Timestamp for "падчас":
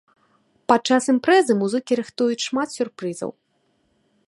0.71-1.09